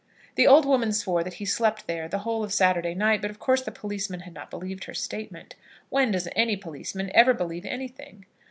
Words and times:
The 0.33 0.47
old 0.47 0.65
woman 0.65 0.93
swore 0.93 1.23
that 1.23 1.35
he 1.35 1.45
slept 1.45 1.85
there 1.85 2.07
the 2.07 2.17
whole 2.25 2.43
of 2.43 2.51
Saturday 2.51 2.95
night, 2.95 3.21
but 3.21 3.29
of 3.29 3.37
course 3.37 3.61
the 3.61 3.71
policemen 3.71 4.21
had 4.21 4.33
not 4.33 4.49
believed 4.49 4.85
her 4.85 4.95
statement. 4.95 5.53
When 5.89 6.09
does 6.09 6.27
any 6.35 6.57
policeman 6.57 7.11
ever 7.13 7.35
believe 7.35 7.67
anything? 7.67 8.25